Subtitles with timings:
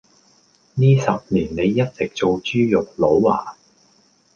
[0.73, 3.53] 呢十年你一直做豬肉佬呀？